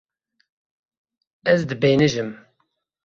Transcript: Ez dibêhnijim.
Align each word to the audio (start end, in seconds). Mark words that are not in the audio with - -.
Ez 1.51 1.59
dibêhnijim. 1.69 2.31